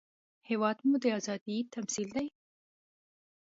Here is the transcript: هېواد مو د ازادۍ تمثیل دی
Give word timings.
هېواد 0.49 0.77
مو 0.87 0.95
د 1.03 1.05
ازادۍ 1.19 1.57
تمثیل 1.75 2.09
دی 2.15 2.27